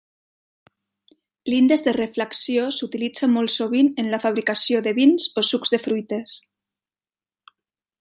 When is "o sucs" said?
5.43-5.77